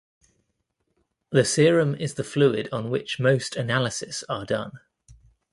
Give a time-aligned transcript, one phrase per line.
[1.29, 4.79] The serum is the fluid on which most analysis are done.